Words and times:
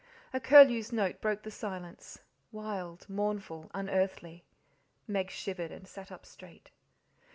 A 0.33 0.39
curlew's 0.39 0.91
note 0.91 1.21
broke 1.21 1.43
the 1.43 1.51
silence, 1.51 2.17
wild, 2.51 3.07
mournful, 3.07 3.69
unearthly. 3.71 4.43
Meg 5.07 5.29
shivered, 5.29 5.69
and 5.71 5.87
sat 5.87 6.11
up 6.11 6.25
straight. 6.25 6.71